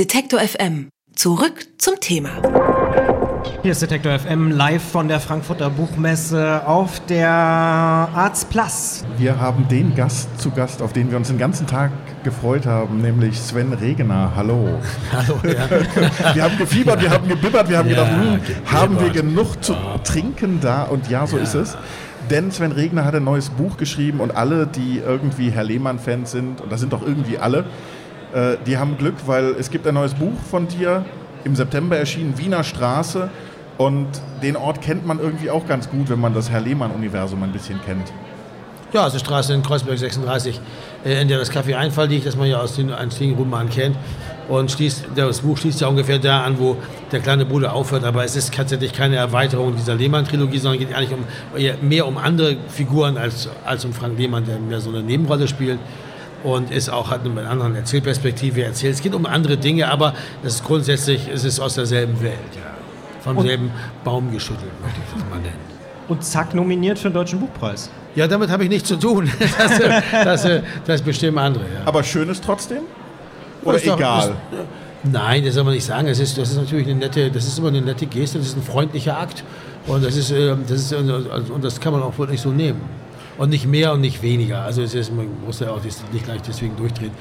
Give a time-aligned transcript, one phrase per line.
[0.00, 0.88] Detektor FM.
[1.14, 2.30] Zurück zum Thema.
[3.60, 9.04] Hier ist Detektor FM live von der Frankfurter Buchmesse auf der Arts Plus.
[9.18, 11.90] Wir haben den Gast zu Gast, auf den wir uns den ganzen Tag
[12.24, 14.32] gefreut haben, nämlich Sven Regener.
[14.34, 14.70] Hallo.
[15.12, 15.68] Hallo, ja.
[16.34, 18.72] wir haben gefiebert, wir haben gebibbert, wir haben Ja, gedacht, hm, gebibbert.
[18.72, 20.84] haben wir genug zu trinken da?
[20.84, 21.76] Und ja, so ist es.
[22.30, 26.62] Denn Sven Regner hat ein neues Buch geschrieben und alle, die irgendwie Herr Lehmann-Fans sind,
[26.62, 27.66] und das sind doch irgendwie alle,
[28.34, 31.04] äh, die haben Glück, weil es gibt ein neues Buch von dir,
[31.44, 33.30] im September erschienen, Wiener Straße.
[33.78, 34.08] Und
[34.42, 37.80] den Ort kennt man irgendwie auch ganz gut, wenn man das Herr Lehmann-Universum ein bisschen
[37.84, 38.12] kennt.
[38.92, 40.60] Ja, also Straße in Kreuzberg 36,
[41.04, 43.96] äh, in der das Café Einfall liegt, das man ja aus den einzigen Roman kennt.
[44.48, 46.76] Und schließt, das Buch schließt ja ungefähr da an, wo
[47.12, 48.04] der kleine Bruder aufhört.
[48.04, 52.56] Aber es ist tatsächlich keine Erweiterung dieser Lehmann-Trilogie, sondern geht eigentlich um, mehr um andere
[52.68, 55.78] Figuren als, als um Frank Lehmann, der mehr so eine Nebenrolle spielt.
[56.42, 58.94] Und ist auch hat eine andere Erzählperspektive erzählt.
[58.94, 62.32] Es geht um andere Dinge, aber es ist grundsätzlich es ist aus derselben Welt.
[62.56, 62.70] Ja.
[63.20, 63.70] Vom Und- selben
[64.04, 65.70] Baum geschüttelt, möchte ich das mal nennen.
[66.08, 67.90] Und zack, nominiert für den Deutschen Buchpreis.
[68.16, 69.30] Ja, damit habe ich nichts zu tun.
[69.58, 71.64] Das, äh, das, äh, das bestimmen andere.
[71.64, 71.80] Ja.
[71.86, 72.82] Aber schön ist trotzdem?
[73.62, 74.30] Oder Ist doch- egal?
[74.30, 74.32] ist-
[75.12, 76.08] Nein, das soll man nicht sagen.
[76.08, 78.56] Es ist, das ist natürlich eine nette, das ist immer eine nette Geste, das ist
[78.56, 79.44] ein freundlicher Akt.
[79.86, 82.42] Und das ist, äh, das ist, äh, also, und das kann man auch wohl nicht
[82.42, 82.80] so nehmen.
[83.40, 84.60] Und nicht mehr und nicht weniger.
[84.60, 87.12] Also es ist, man muss ja auch nicht gleich deswegen durchdrehen.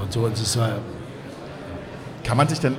[0.00, 0.60] Und so, es ist, äh,
[2.22, 2.76] Kann man sich denn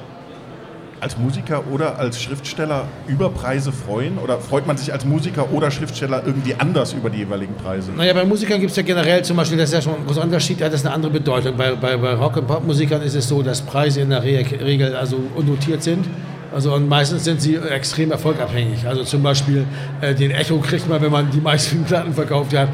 [1.01, 4.17] als Musiker oder als Schriftsteller über Preise freuen?
[4.17, 7.91] Oder freut man sich als Musiker oder Schriftsteller irgendwie anders über die jeweiligen Preise?
[7.91, 10.23] Naja, bei Musikern gibt es ja generell zum Beispiel, das ist ja schon ein großer
[10.23, 11.57] Unterschied, hat das eine andere Bedeutung.
[11.57, 14.95] Bei, bei, bei Rock- und Popmusikern ist es so, dass Preise in der Re Regel
[14.95, 16.05] also unnotiert sind.
[16.53, 18.87] Also und meistens sind sie extrem erfolgabhängig.
[18.87, 19.65] Also zum Beispiel
[20.01, 22.69] äh, den Echo kriegt man, wenn man die meisten Platten verkauft hat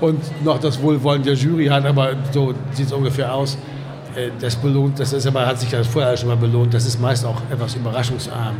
[0.00, 3.56] und noch das Wohlwollen der Jury hat, aber so sieht es ungefähr aus.
[4.14, 7.00] Äh, das belohnt, das ist aber, hat sich das vorher schon mal belohnt, das ist
[7.00, 8.56] meist auch etwas überraschungsarm.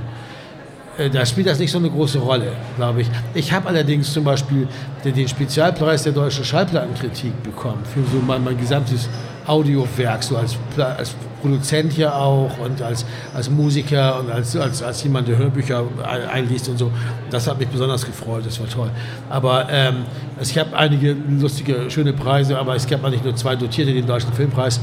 [0.96, 3.08] Äh, Da spielt das nicht so eine große Rolle, glaube ich.
[3.34, 4.66] Ich habe allerdings zum Beispiel
[5.04, 9.08] den, den Spezialpreis der deutschen Schallplattenkritik bekommen für so mein, mein gesamtes
[9.46, 15.02] Audiowerk, so als, als Produzent ja auch und als, als Musiker und als, als, als
[15.04, 16.90] jemand, der Hörbücher ein- einliest und so.
[17.30, 18.90] Das hat mich besonders gefreut, das war toll.
[19.30, 20.04] Aber ähm,
[20.40, 24.32] es gab einige lustige, schöne Preise, aber es gab nicht nur zwei dotierte, den Deutschen
[24.32, 24.80] Filmpreis.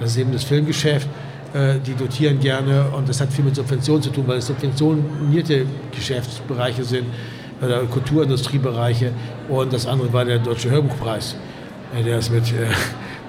[0.00, 1.08] Das ist eben das Filmgeschäft
[1.54, 5.66] äh, die dotieren gerne und das hat viel mit Subventionen zu tun, weil es subventionierte
[5.94, 7.04] Geschäftsbereiche sind
[7.60, 9.12] oder Kulturindustriebereiche
[9.48, 11.36] und das andere war der Deutsche Hörbuchpreis,
[11.94, 12.66] äh, der ist mit äh,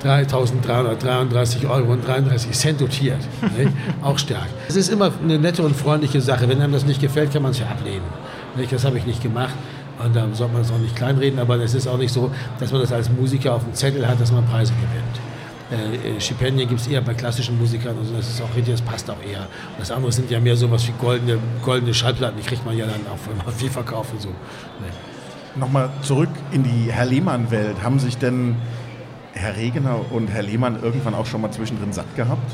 [0.03, 3.19] 3.333 Euro und 33 Cent dotiert.
[3.58, 3.72] nicht?
[4.02, 4.47] Auch stark.
[4.68, 6.50] Es ist immer eine nette und freundliche Sache.
[6.50, 8.06] Wenn einem das nicht gefällt, kann man es ja ablehnen.
[8.56, 8.72] Nicht?
[8.72, 9.53] Das habe ich nicht gemacht.
[10.03, 12.72] Und da sollte man es auch nicht kleinreden, aber es ist auch nicht so, dass
[12.72, 15.19] man das als Musiker auf dem Zettel hat, dass man Preise gewinnt.
[15.72, 18.81] Äh, äh, Stipendien gibt es eher bei klassischen Musikern, also das ist auch richtig, das
[18.81, 19.41] passt auch eher.
[19.41, 22.85] Und das andere sind ja mehr sowas wie goldene, goldene Schallplatten, die kriegt man ja
[22.85, 24.30] dann auch, wenn man viel verkauft und so.
[24.30, 25.59] Nee.
[25.59, 27.84] Nochmal zurück in die Herr Lehmann-Welt.
[27.84, 28.56] Haben sich denn
[29.43, 32.49] Herr Regener und Herr Lehmann irgendwann auch schon mal zwischendrin satt gehabt?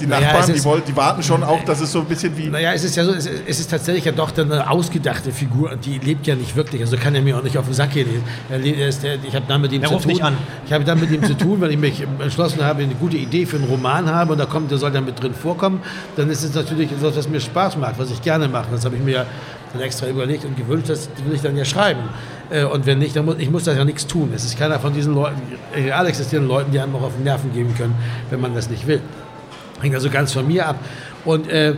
[0.00, 2.34] Die Naja, Nachbarn, es die, wollen, die warten schon auch, dass es so ein bisschen
[2.38, 2.46] wie...
[2.48, 5.30] Naja, es ist ja so, es ist, es ist tatsächlich ja doch dann eine ausgedachte
[5.30, 7.90] Figur, die lebt ja nicht wirklich, also kann er mir auch nicht auf den Sack
[7.92, 8.08] gehen.
[8.48, 8.88] Er, er
[9.22, 10.12] ich habe dann mit ihm Er zu ruft tun.
[10.12, 10.38] nicht an.
[10.64, 13.44] Ich habe dann mit ihm zu tun, weil ich mich entschlossen habe, eine gute Idee
[13.44, 15.82] für einen Roman habe und da kommt, der soll dann mit drin vorkommen.
[16.16, 18.68] Dann ist es natürlich etwas, was mir Spaß macht, was ich gerne mache.
[18.72, 19.26] Das habe ich mir ja
[19.72, 22.00] dann extra überlegt und gewünscht, das will ich dann ja schreiben.
[22.50, 24.32] Äh, Und wenn nicht, dann muss ich muss da ja nichts tun.
[24.34, 25.40] Es ist keiner von diesen Leuten,
[25.74, 27.94] real existierenden Leuten, die einem auch auf den Nerven geben können,
[28.30, 29.00] wenn man das nicht will.
[29.80, 30.76] Hängt also ganz von mir ab.
[31.24, 31.74] Und äh,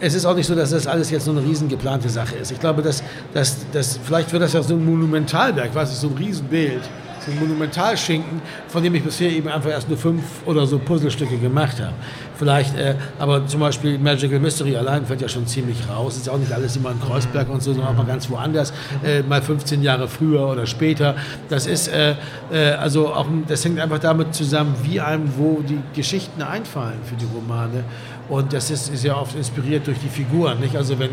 [0.00, 2.52] es ist auch nicht so, dass das alles jetzt so eine riesen geplante Sache ist.
[2.52, 3.02] Ich glaube, dass,
[3.34, 6.82] dass, dass vielleicht wird das ja so ein Monumentalwerk, was ist so ein Riesenbild,
[7.28, 11.36] so ein Monumentalschinken, von dem ich bisher eben einfach erst nur fünf oder so Puzzlestücke
[11.38, 11.94] gemacht habe.
[12.36, 16.16] Vielleicht, äh, aber zum Beispiel Magical Mystery allein fällt ja schon ziemlich raus.
[16.16, 18.72] Ist ja auch nicht alles immer in Kreuzberg und so, sondern auch mal ganz woanders,
[19.04, 21.16] äh, mal 15 Jahre früher oder später.
[21.48, 22.14] Das ist, äh,
[22.52, 27.16] äh, also auch, das hängt einfach damit zusammen, wie einem wo die Geschichten einfallen für
[27.16, 27.84] die Romane.
[28.28, 30.60] Und das ist, ist ja oft inspiriert durch die Figuren.
[30.60, 30.76] Nicht?
[30.76, 31.10] Also wenn,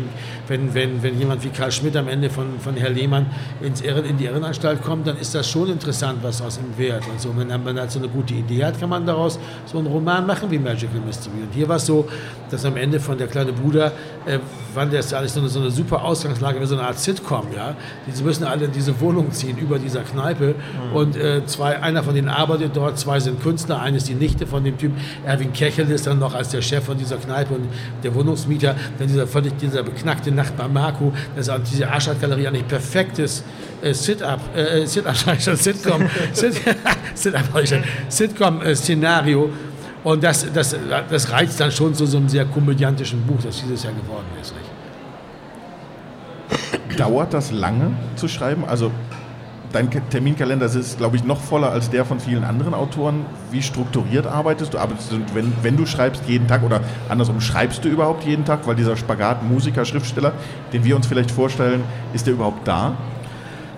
[0.48, 3.26] wenn, wenn, wenn jemand wie Karl Schmidt am Ende von, von Herr Lehmann
[3.62, 7.06] ins Irren, in die Irrenanstalt kommt, dann ist das schon interessant, was aus ihm wird.
[7.08, 9.86] Und so, wenn man halt so eine gute Idee hat, kann man daraus so einen
[9.86, 11.42] Roman machen wie Magical Mystery.
[11.42, 12.06] Und hier war es so,
[12.50, 13.92] dass am Ende von der kleine Bruder,
[14.26, 14.38] äh,
[14.76, 17.46] der ist ja alles so eine, so eine super Ausgangslage, wie so eine Art Sitcom,
[17.54, 17.74] ja.
[18.06, 20.54] Die müssen alle in diese Wohnung ziehen, über dieser Kneipe.
[20.92, 24.46] Und äh, zwei, einer von denen arbeitet dort, zwei sind Künstler, eine ist die Nichte
[24.46, 24.92] von dem Typ.
[25.24, 27.68] Erwin Kechel ist dann noch als der Chef von dieser Kneipe und
[28.02, 28.74] der Wohnungsmieter.
[28.98, 33.42] Dann dieser völlig, dieser beknackte Nachbar Marco, das ist auch diese Arschat-Galerie eigentlich perfektes
[33.82, 36.60] äh, Sit-up, äh, Sit-up, Sitcom, Sit-
[37.14, 39.50] Sit-up, schon, Sitcom-Szenario.
[40.04, 40.76] Und das, das,
[41.10, 44.54] das reizt dann schon zu so einem sehr komödiantischen Buch, das dieses Jahr geworden ist.
[44.54, 44.70] Nicht?
[46.98, 48.64] Dauert das lange zu schreiben?
[48.64, 48.92] Also
[49.72, 53.26] dein Terminkalender ist, glaube ich, noch voller als der von vielen anderen Autoren.
[53.50, 54.78] Wie strukturiert arbeitest du?
[54.78, 58.66] Arbeitest du, wenn, wenn du schreibst jeden Tag oder andersrum, schreibst du überhaupt jeden Tag?
[58.66, 60.32] Weil dieser Spagat Musiker, Schriftsteller,
[60.72, 61.82] den wir uns vielleicht vorstellen,
[62.12, 62.96] ist der überhaupt da?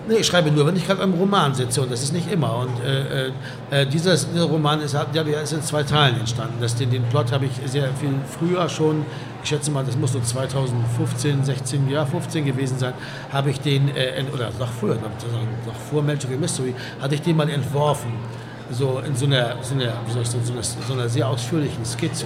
[0.09, 2.57] Nee, ich schreibe nur, wenn ich gerade am Roman sitze und das ist nicht immer.
[2.57, 3.31] Und äh, äh,
[3.69, 6.55] äh dieser, dieser, Roman ist, ja, ist in zwei Teilen entstanden.
[6.59, 9.05] Das, den, den Plot habe ich sehr viel früher schon,
[9.43, 12.93] ich schätze mal, das muss so 2015, 16, ja 15 gewesen sein,
[13.31, 17.47] habe ich den, äh, oder noch früher, noch vor Magical Mystery, hatte ich den mal
[17.47, 18.11] entworfen.
[18.71, 21.27] So in so einer, so einer, wie soll ich sagen, so einer, so einer sehr
[21.27, 22.25] ausführlichen Skizze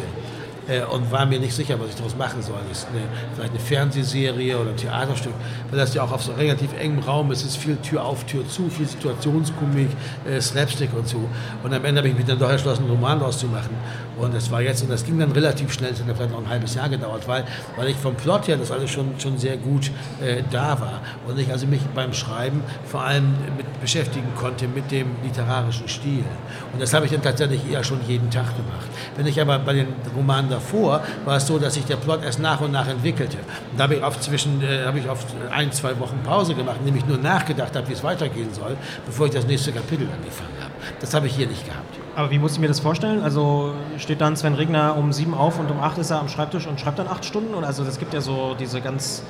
[0.91, 2.59] und war mir nicht sicher, was ich daraus machen soll.
[2.71, 3.01] Ist eine,
[3.35, 5.33] vielleicht eine Fernsehserie oder ein Theaterstück,
[5.69, 7.41] weil das ja auch auf so relativ engem Raum ist.
[7.41, 9.89] Es ist viel Tür auf, Tür zu, viel Situationskomik,
[10.25, 11.19] äh, Slapstick und so.
[11.63, 13.75] Und am Ende habe ich mich dann doch entschlossen, einen Roman daraus zu machen.
[14.17, 16.49] Und das war jetzt, und das ging dann relativ schnell, es hat vielleicht noch ein
[16.49, 17.45] halbes Jahr gedauert, weil,
[17.75, 21.01] weil ich vom Plot her das alles schon, schon sehr gut äh, da war.
[21.27, 26.23] Und ich also mich beim Schreiben vor allem mit beschäftigen konnte mit dem literarischen Stil.
[26.71, 28.87] Und das habe ich dann tatsächlich eher schon jeden Tag gemacht.
[29.15, 32.39] Wenn ich aber bei den Romanen davor war es so, dass sich der Plot erst
[32.39, 33.37] nach und nach entwickelte.
[33.71, 36.77] Und da habe ich oft zwischen, äh, habe ich oft ein, zwei Wochen Pause gemacht,
[36.79, 40.55] indem ich nur nachgedacht habe, wie es weitergehen soll, bevor ich das nächste Kapitel angefangen
[40.61, 40.73] habe.
[40.99, 42.02] Das habe ich hier nicht gehabt.
[42.15, 43.23] Aber wie muss ich mir das vorstellen?
[43.23, 46.67] Also steht dann Sven Regner um sieben auf und um acht ist er am Schreibtisch
[46.67, 47.55] und schreibt dann acht Stunden?
[47.55, 49.23] Und also es gibt ja so diese ganz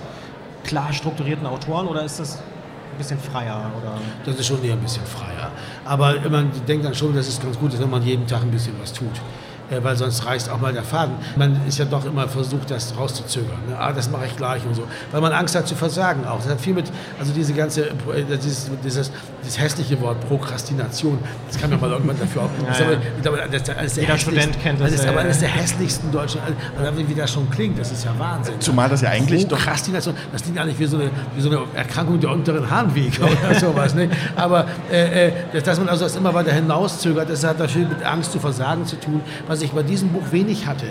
[0.66, 3.72] klar strukturierten Autoren oder ist das ein bisschen freier?
[3.82, 3.94] Oder?
[4.26, 5.50] Das ist schon eher ein bisschen freier.
[5.86, 8.52] Aber man denkt dann schon, dass es ganz gut ist, wenn man jeden Tag ein
[8.52, 9.22] bisschen was tut.
[9.70, 11.16] Äh, weil sonst reißt auch mal der Faden.
[11.36, 13.58] Man ist ja doch immer versucht, das rauszuzögern.
[13.70, 13.78] Ne?
[13.80, 14.84] Ah, das mache ich gleich und so.
[15.12, 16.38] Weil man Angst hat zu versagen auch.
[16.38, 17.94] Das hat viel mit, also diese ganze, äh,
[18.42, 19.12] dieses, dieses,
[19.42, 21.18] dieses hässliche Wort Prokrastination,
[21.48, 22.50] das kann man mal irgendwann dafür auch.
[22.64, 22.98] Ja, ja.
[23.26, 24.92] Aber, das, das Jeder Student kennt das.
[24.92, 28.12] Das ist aber eines der hässlichsten deutschen, also, wie das schon klingt, das ist ja
[28.18, 28.60] Wahnsinn.
[28.60, 32.20] Zumal das ja eigentlich Prokrastination, das klingt eigentlich wie so eine, wie so eine Erkrankung
[32.20, 33.94] der unteren Harnwege oder sowas.
[33.94, 34.10] Ne?
[34.36, 38.32] Aber äh, äh, dass man also das immer weiter hinauszögert, das hat viel mit Angst
[38.32, 39.22] zu versagen zu tun,
[39.54, 40.88] was ich bei diesem Buch wenig hatte.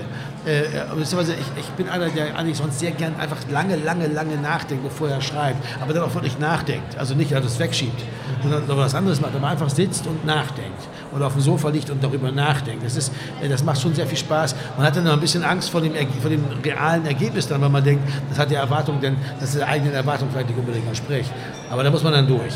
[0.46, 0.62] Äh,
[0.96, 4.84] beziehungsweise ich, ich bin einer, der eigentlich sonst sehr gern einfach lange, lange, lange nachdenkt,
[4.84, 5.58] bevor er schreibt.
[5.80, 6.96] Aber dann auch wirklich nachdenkt.
[6.96, 8.00] Also nicht, dass es wegschiebt,
[8.40, 9.34] sondern was anderes macht.
[9.34, 10.80] Man einfach sitzt und nachdenkt
[11.12, 12.84] oder auf dem Sofa liegt und darüber nachdenkt.
[12.84, 13.12] Das, ist,
[13.42, 14.54] äh, das macht schon sehr viel Spaß.
[14.76, 17.68] Man hat dann noch ein bisschen Angst vor dem, vor dem realen Ergebnis dann, weil
[17.68, 20.86] man denkt, das hat die Erwartung, denn das ist der eigenen Erwartung vielleicht nicht unbedingt
[20.86, 21.32] entspricht.
[21.68, 22.54] Aber da muss man dann durch.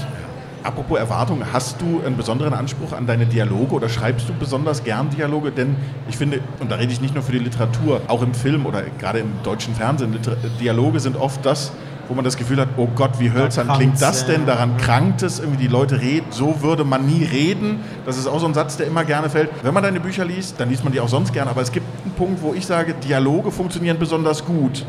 [0.67, 5.11] Apropos Erwartung, hast du einen besonderen Anspruch an deine Dialoge oder schreibst du besonders gern
[5.11, 5.53] Dialoge?
[5.53, 5.77] Denn
[6.09, 8.83] ich finde, und da rede ich nicht nur für die Literatur, auch im Film oder
[8.99, 10.19] gerade im deutschen Fernsehen,
[10.61, 11.71] Dialoge sind oft das,
[12.09, 14.45] wo man das Gefühl hat, oh Gott, wie hölzern klingt das denn?
[14.45, 17.79] Daran krankt es, irgendwie die Leute reden, so würde man nie reden.
[18.05, 19.51] Das ist auch so ein Satz, der immer gerne fällt.
[19.63, 21.87] Wenn man deine Bücher liest, dann liest man die auch sonst gerne, aber es gibt
[22.03, 24.85] einen Punkt, wo ich sage, Dialoge funktionieren besonders gut.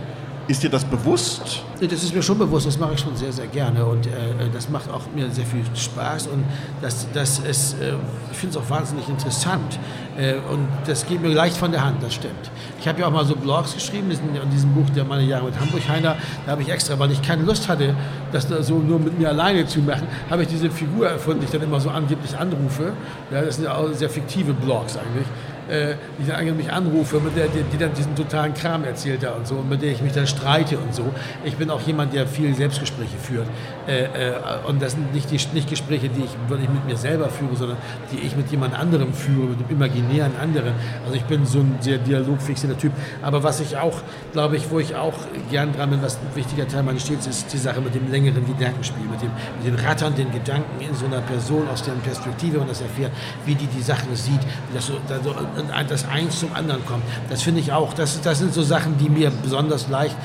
[0.48, 1.62] Ist dir das bewusst?
[1.82, 4.12] Das ist mir schon bewusst, das mache ich schon sehr, sehr gerne und äh,
[4.54, 6.46] das macht auch mir sehr viel Spaß und
[6.82, 7.96] das, das ist, äh,
[8.32, 9.78] ich finde es auch wahnsinnig interessant
[10.18, 12.50] äh, und das geht mir leicht von der Hand, das stimmt.
[12.80, 15.60] Ich habe ja auch mal so Blogs geschrieben, in diesem Buch der meine Jahre mit
[15.60, 16.16] Hamburg-Heiner,
[16.46, 17.94] da habe ich extra, weil ich keine Lust hatte,
[18.32, 21.52] das so nur mit mir alleine zu machen, habe ich diese Figur erfunden, die ich
[21.52, 22.94] dann immer so angeblich anrufe.
[23.32, 25.28] Ja, das sind ja auch sehr fiktive Blogs eigentlich
[25.70, 29.32] äh, die dann mich anrufe, mit der, die, die, dann diesen totalen Kram erzählt da
[29.32, 31.06] und so, und mit der ich mich dann streite und so.
[31.44, 33.48] Ich bin auch jemand, der viel Selbstgespräche führt.
[33.88, 34.34] Äh, äh,
[34.68, 37.78] und das sind nicht, die, nicht Gespräche, die ich wirklich mit mir selber führe, sondern
[38.12, 40.74] die ich mit jemand anderem führe, mit dem imaginären anderen.
[41.06, 42.92] Also ich bin so ein sehr dialogfixierter Typ.
[43.22, 44.02] Aber was ich auch,
[44.34, 45.16] glaube ich, wo ich auch
[45.50, 48.46] gern dran bin, was ein wichtiger Teil meines Stils ist, die Sache mit dem längeren
[48.46, 52.70] Gedankenspiel, mit dem, mit den ratternden Gedanken in so einer Person aus deren Perspektive und
[52.70, 53.12] das erfährt,
[53.46, 54.94] wie die die Sachen sieht, wie das so,
[55.24, 55.57] so und
[55.88, 57.04] das eins zum anderen kommt.
[57.30, 57.94] Das finde ich auch.
[57.94, 60.16] Das, das sind so Sachen, die mir besonders leicht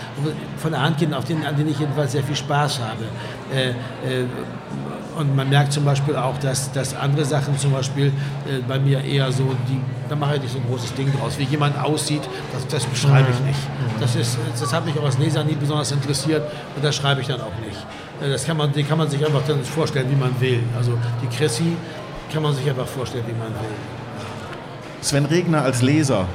[0.57, 3.05] von der Hand gehen, auf denen, an denen ich jedenfalls sehr viel Spaß habe.
[3.55, 4.25] Äh, äh,
[5.19, 9.03] und man merkt zum Beispiel auch, dass, dass andere Sachen zum Beispiel äh, bei mir
[9.05, 11.39] eher so, die, da mache ich nicht so ein großes Ding draus.
[11.39, 12.23] Wie jemand aussieht,
[12.53, 13.61] das, das beschreibe ich nicht.
[14.01, 16.43] Das, ist, das hat mich auch als Leser nie besonders interessiert
[16.75, 17.79] und das schreibe ich dann auch nicht.
[18.23, 20.63] Äh, das kann man, die kann man sich einfach dann vorstellen, wie man will.
[20.77, 21.77] Also die Chrissy
[22.33, 24.02] kann man sich einfach vorstellen, wie man will.
[25.03, 26.29] Sven Regner als Leser,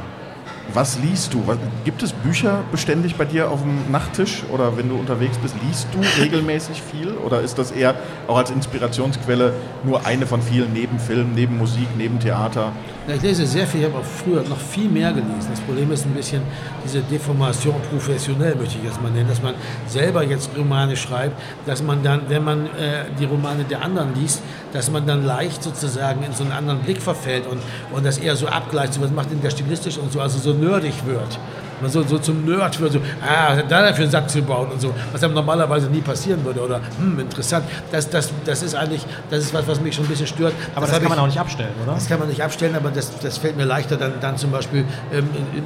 [0.74, 1.41] was liest du?
[1.86, 5.88] Gibt es Bücher beständig bei dir auf dem Nachttisch oder wenn du unterwegs bist, liest
[5.93, 7.95] du regelmäßig viel oder ist das eher
[8.27, 9.53] auch als Inspirationsquelle
[9.86, 12.74] nur eine von vielen neben Film, neben Musik, neben Theater?
[13.07, 15.47] Ja, ich lese sehr viel, ich habe auch früher noch viel mehr gelesen.
[15.50, 16.41] Das Problem ist ein bisschen
[16.83, 19.53] diese Deformation professionell, möchte ich jetzt mal nennen, dass man
[19.88, 24.41] selber jetzt Romane schreibt, dass man dann, wenn man äh, die Romane der anderen liest,
[24.77, 27.60] dass man dann leicht sozusagen in so einen anderen Blick verfällt und,
[27.91, 30.53] und das eher so abgleicht, so was macht denn der stilistisch und so, also so
[30.53, 31.39] nerdig wird.
[31.81, 34.72] Man so, so zum Nerd wird, so, ah, was hat da für einen Satz gebaut
[34.72, 37.65] und so, was einem normalerweise nie passieren würde oder, hm, interessant.
[37.91, 40.53] Das, das, das ist eigentlich, das ist was, was mich schon ein bisschen stört.
[40.75, 41.93] Aber das, das kann man auch nicht abstellen, oder?
[41.93, 44.86] Das kann man nicht abstellen, aber das, das fällt mir leichter, dann, dann zum Beispiel
[45.12, 45.63] ähm, in, in,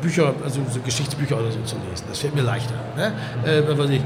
[0.00, 2.04] Bücher, also so Geschichtsbücher oder so zu lesen.
[2.08, 2.74] Das fällt mir leichter.
[2.96, 3.12] Ne?
[3.44, 4.02] Äh, was ich, äh,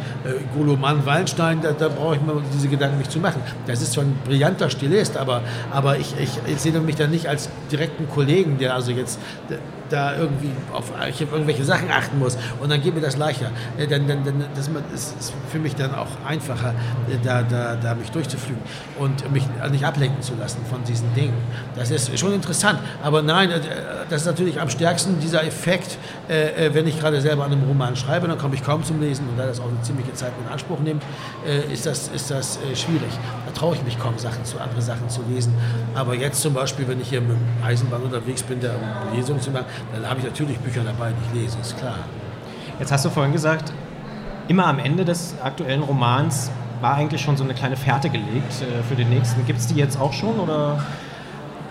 [0.54, 3.42] Golo Mann, Wallenstein, da, da brauche ich mir diese Gedanken nicht zu machen.
[3.66, 7.26] Das ist zwar ein brillanter Stilist, aber, aber ich, ich, ich sehe mich da nicht
[7.26, 9.18] als direkten Kollegen, der also jetzt
[9.94, 13.50] da irgendwie auf irgendwelche Sachen achten muss und dann geht mir das leichter.
[13.78, 16.70] Äh, dann, dann, dann, das ist für mich dann auch einfacher,
[17.08, 18.62] äh, da, da, da mich durchzuflügen
[18.98, 21.34] und mich nicht ablenken zu lassen von diesen Dingen.
[21.76, 22.80] Das ist schon interessant.
[23.02, 23.60] Aber nein, äh,
[24.10, 28.26] das ist natürlich am stärksten dieser Effekt, wenn ich gerade selber an einem Roman schreibe,
[28.26, 30.78] dann komme ich kaum zum Lesen und da das auch eine ziemliche Zeit in Anspruch
[30.80, 31.02] nimmt,
[31.72, 33.12] ist das, ist das schwierig.
[33.54, 35.54] Traue ich mich kaum, Sachen zu, andere Sachen zu lesen.
[35.94, 39.40] Aber jetzt zum Beispiel, wenn ich hier mit dem Eisenbahn unterwegs bin, da um Lesungen
[39.40, 41.98] zu machen, dann habe ich natürlich Bücher dabei, die ich lese, ist klar.
[42.78, 43.72] Jetzt hast du vorhin gesagt,
[44.48, 48.82] immer am Ende des aktuellen Romans war eigentlich schon so eine kleine Fährte gelegt äh,
[48.82, 49.46] für den nächsten.
[49.46, 50.82] Gibt es die jetzt auch schon oder?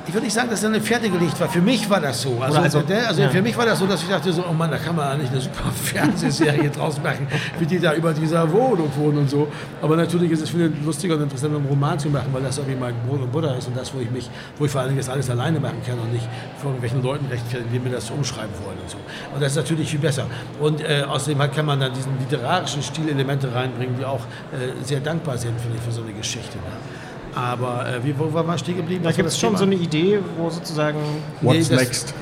[0.06, 1.48] Ich würde nicht sagen, dass das eine Pferde gelegt war.
[1.48, 2.38] Für mich war das so.
[2.42, 3.30] Also, also, also ja.
[3.30, 5.32] für mich war das so, dass ich dachte so, oh Mann, da kann man eigentlich
[5.32, 9.48] eine super Fernsehserie draus machen, wie die da über dieser Wohnung wohnen und so.
[9.82, 12.78] Aber natürlich ist es viel lustiger und interessanter, einen Roman zu machen, weil das irgendwie
[12.78, 15.00] mein Brot und Butter ist und das, wo ich mich, wo ich vor allen Dingen
[15.00, 18.54] das alles alleine machen kann und nicht von irgendwelchen Leuten rechtfertigen, die mir das umschreiben
[18.66, 18.98] wollen und so.
[19.34, 20.26] Und das ist natürlich viel besser.
[20.60, 25.38] Und äh, außerdem kann man dann diesen literarischen Stilelemente reinbringen, die auch äh, sehr dankbar
[25.38, 26.58] sind, finde ich, für so eine Geschichte.
[26.58, 27.03] Ne?
[27.36, 29.04] Aber äh, wie, wo war man stehen geblieben?
[29.04, 29.60] Da gibt es schon Thema?
[29.60, 31.00] so eine Idee, wo sozusagen.
[31.42, 32.14] What's nee, das, next?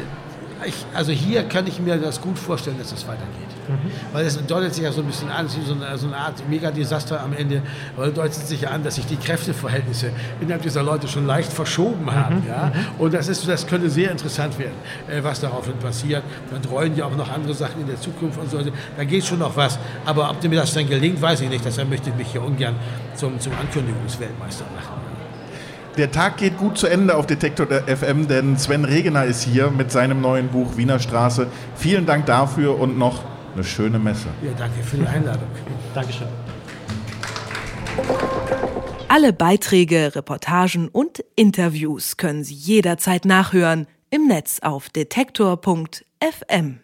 [0.65, 3.50] Ich, also hier kann ich mir das gut vorstellen, dass es weitergeht.
[3.68, 3.91] Mhm.
[4.13, 7.22] Weil es deutet sich ja so ein bisschen an, so eine, so eine Art Megadesaster
[7.22, 7.62] am Ende,
[7.96, 11.51] weil es deutet sich ja an, dass sich die Kräfteverhältnisse innerhalb dieser Leute schon leicht
[11.51, 12.41] verschoben haben.
[12.41, 12.48] Mhm.
[12.48, 12.65] Ja?
[12.74, 13.01] Mhm.
[13.01, 14.75] Und das, ist, das könnte sehr interessant werden,
[15.10, 16.24] äh, was daraufhin passiert.
[16.50, 18.58] Dann rollen ja auch noch andere Sachen in der Zukunft und so.
[18.58, 19.80] Also, da geht schon noch was.
[20.06, 21.63] Aber ob mir das dann gelingt, weiß ich nicht.
[21.63, 22.75] Deshalb möchte ich mich hier ungern
[23.15, 25.01] zum, zum Ankündigungsweltmeister machen.
[25.98, 29.91] Der Tag geht gut zu Ende auf Detektor FM, denn Sven Regener ist hier mit
[29.91, 31.48] seinem neuen Buch Wiener Straße.
[31.75, 34.27] Vielen Dank dafür und noch eine schöne Messe.
[34.43, 35.48] Ja, danke für die Einladung.
[35.93, 36.27] Dankeschön.
[39.08, 46.81] Alle Beiträge, Reportagen und Interviews können Sie jederzeit nachhören im Netz auf detektor.fm.